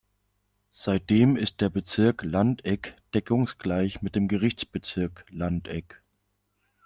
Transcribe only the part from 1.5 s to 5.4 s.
der Bezirk Landeck deckungsgleich mit dem Gerichtsbezirk